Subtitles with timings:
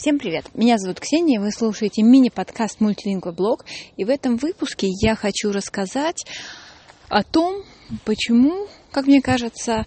[0.00, 0.46] Всем привет!
[0.54, 3.66] Меня зовут Ксения, вы слушаете мини-подкаст «Мультилингва блог»,
[3.98, 6.24] и в этом выпуске я хочу рассказать
[7.10, 7.64] о том,
[8.06, 9.84] почему, как мне кажется,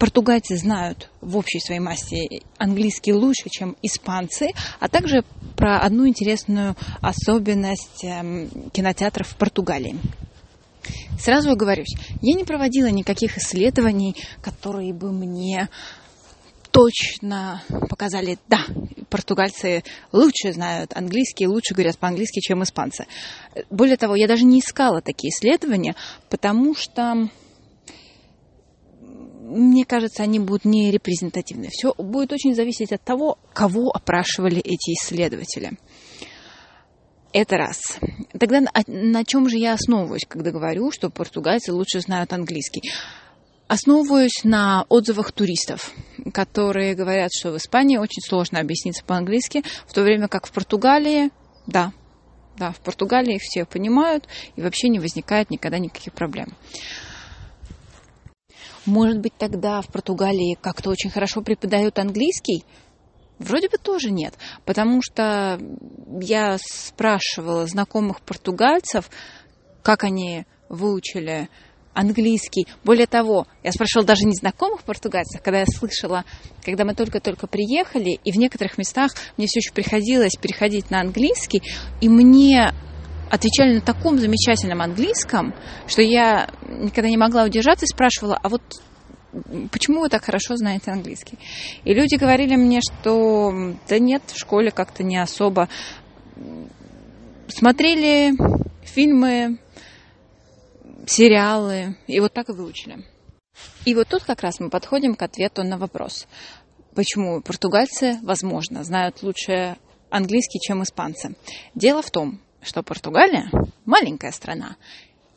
[0.00, 5.22] португальцы знают в общей своей массе английский лучше, чем испанцы, а также
[5.58, 9.98] про одну интересную особенность эм, кинотеатров в Португалии.
[11.20, 15.68] Сразу оговорюсь, я не проводила никаких исследований, которые бы мне
[16.78, 18.60] точно показали, да,
[19.10, 19.82] португальцы
[20.12, 23.06] лучше знают английский, лучше говорят по-английски, чем испанцы.
[23.68, 25.96] Более того, я даже не искала такие исследования,
[26.30, 27.28] потому что
[29.00, 31.68] мне кажется, они будут не репрезентативны.
[31.68, 35.72] Все будет очень зависеть от того, кого опрашивали эти исследователи.
[37.32, 37.98] Это раз.
[38.38, 42.82] Тогда на, на чем же я основываюсь, когда говорю, что португальцы лучше знают английский?
[43.66, 45.92] Основываюсь на отзывах туристов,
[46.38, 51.32] которые говорят, что в Испании очень сложно объясниться по-английски, в то время как в Португалии,
[51.66, 51.92] да,
[52.56, 56.54] да, в Португалии все понимают и вообще не возникает никогда никаких проблем.
[58.86, 62.64] Может быть, тогда в Португалии как-то очень хорошо преподают английский?
[63.40, 65.58] Вроде бы тоже нет, потому что
[66.20, 69.10] я спрашивала знакомых португальцев,
[69.82, 71.48] как они выучили
[71.98, 72.68] английский.
[72.84, 76.24] Более того, я спрашивала даже незнакомых португальцев, когда я слышала,
[76.64, 81.60] когда мы только-только приехали, и в некоторых местах мне все еще приходилось переходить на английский,
[82.00, 82.72] и мне
[83.30, 85.54] отвечали на таком замечательном английском,
[85.88, 88.62] что я никогда не могла удержаться и спрашивала, а вот
[89.72, 91.36] почему вы так хорошо знаете английский?
[91.84, 95.68] И люди говорили мне, что да нет, в школе как-то не особо.
[97.48, 98.32] Смотрели
[98.84, 99.58] фильмы
[101.08, 103.04] сериалы, и вот так и выучили.
[103.84, 106.26] И вот тут как раз мы подходим к ответу на вопрос,
[106.94, 109.76] почему португальцы, возможно, знают лучше
[110.10, 111.34] английский, чем испанцы.
[111.74, 113.50] Дело в том, что Португалия
[113.84, 114.76] маленькая страна,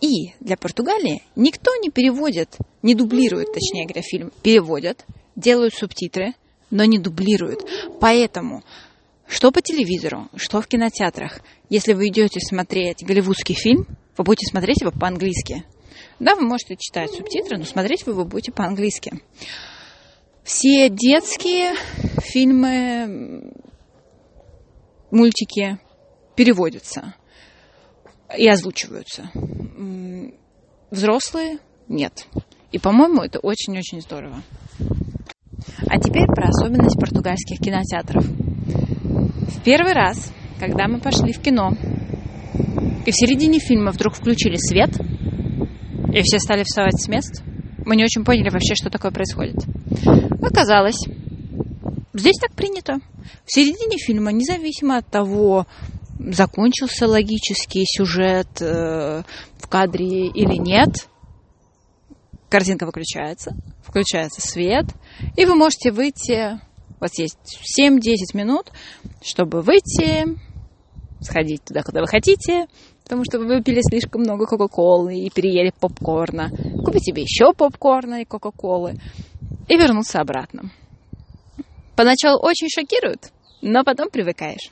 [0.00, 5.04] и для Португалии никто не переводит, не дублирует, точнее говоря, фильм, переводят,
[5.36, 6.34] делают субтитры,
[6.70, 7.66] но не дублируют.
[8.00, 8.64] Поэтому
[9.26, 13.86] что по телевизору, что в кинотеатрах, если вы идете смотреть голливудский фильм,
[14.20, 15.64] вы будете смотреть его по-английски.
[16.18, 19.12] Да, вы можете читать субтитры, но смотреть вы его будете по-английски.
[20.44, 21.72] Все детские
[22.20, 23.50] фильмы,
[25.10, 25.78] мультики
[26.36, 27.14] переводятся
[28.36, 29.30] и озвучиваются.
[30.90, 32.26] Взрослые нет.
[32.72, 34.42] И, по-моему, это очень-очень здорово.
[35.88, 38.24] А теперь про особенность португальских кинотеатров.
[38.24, 41.72] В первый раз, когда мы пошли в кино,
[43.06, 44.90] и в середине фильма вдруг включили свет,
[46.12, 47.42] и все стали вставать с мест.
[47.84, 49.56] Мы не очень поняли вообще, что такое происходит.
[50.42, 50.98] Оказалось,
[52.12, 52.98] здесь так принято.
[53.44, 55.66] В середине фильма, независимо от того,
[56.18, 59.22] закончился логический сюжет э,
[59.58, 61.08] в кадре или нет,
[62.48, 64.86] картинка выключается, включается свет,
[65.36, 66.60] и вы можете выйти,
[66.98, 67.38] у вас есть
[67.78, 68.70] 7-10 минут,
[69.22, 70.36] чтобы выйти,
[71.20, 72.66] сходить туда, куда вы хотите,
[73.04, 76.50] потому что вы выпили слишком много Кока-Колы и переели попкорна.
[76.84, 78.96] Купить себе еще попкорна и Кока-Колы
[79.68, 80.70] и вернуться обратно.
[81.96, 83.30] Поначалу очень шокирует,
[83.60, 84.70] но потом привыкаешь.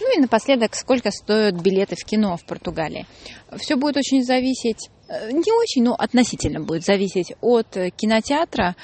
[0.00, 3.06] Ну и напоследок, сколько стоят билеты в кино в Португалии.
[3.56, 8.76] Все будет очень зависеть, э, не очень, но относительно будет зависеть от кинотеатра,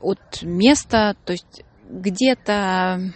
[0.00, 3.12] от места, то есть где-то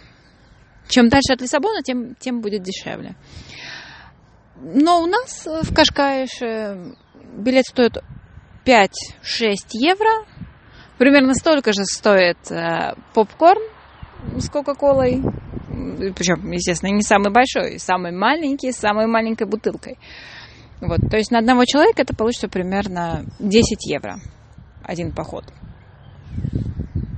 [0.87, 3.15] чем дальше от Лиссабона, тем, тем будет дешевле.
[4.55, 6.95] Но у нас в Кашкаише
[7.33, 7.97] билет стоит
[8.65, 8.89] 5-6
[9.73, 10.25] евро.
[10.97, 13.61] Примерно столько же стоит э, попкорн
[14.37, 15.23] с Кока-Колой.
[16.15, 19.97] Причем, естественно, не самый большой, самый маленький, с самой маленькой бутылкой.
[20.79, 24.19] Вот, то есть на одного человека это получится примерно 10 евро
[24.83, 25.45] один поход.